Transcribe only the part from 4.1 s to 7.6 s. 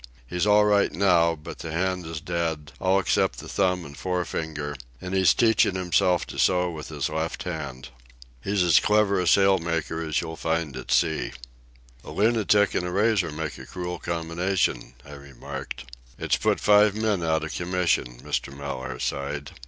finger, and he's teaching himself to sew with his left